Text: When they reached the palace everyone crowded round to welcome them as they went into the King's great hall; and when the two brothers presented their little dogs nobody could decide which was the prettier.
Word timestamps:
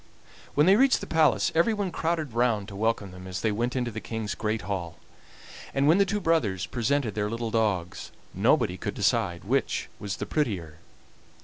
When 0.55 0.65
they 0.65 0.77
reached 0.77 0.99
the 0.99 1.05
palace 1.05 1.51
everyone 1.53 1.91
crowded 1.91 2.33
round 2.33 2.67
to 2.69 2.75
welcome 2.75 3.11
them 3.11 3.27
as 3.27 3.41
they 3.41 3.51
went 3.51 3.75
into 3.75 3.91
the 3.91 4.01
King's 4.01 4.33
great 4.33 4.63
hall; 4.63 4.97
and 5.75 5.87
when 5.87 5.99
the 5.99 6.07
two 6.07 6.19
brothers 6.19 6.65
presented 6.65 7.13
their 7.13 7.29
little 7.29 7.51
dogs 7.51 8.11
nobody 8.33 8.77
could 8.77 8.95
decide 8.95 9.43
which 9.43 9.89
was 9.99 10.17
the 10.17 10.25
prettier. 10.25 10.79